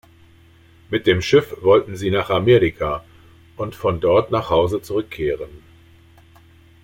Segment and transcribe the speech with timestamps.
[0.89, 3.05] Mit dem Schiff wollten sie nach Amerika
[3.55, 5.61] und von dort nach Hause zurückkehren.